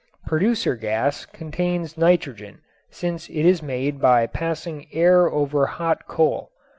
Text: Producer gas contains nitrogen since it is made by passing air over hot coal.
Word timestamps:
Producer 0.25 0.73
gas 0.75 1.27
contains 1.27 1.95
nitrogen 1.95 2.61
since 2.89 3.29
it 3.29 3.45
is 3.45 3.61
made 3.61 4.01
by 4.01 4.25
passing 4.25 4.87
air 4.91 5.29
over 5.31 5.67
hot 5.67 6.07
coal. 6.07 6.49